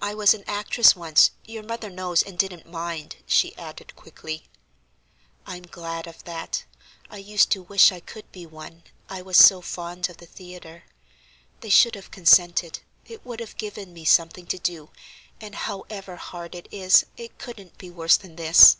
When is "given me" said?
13.58-14.06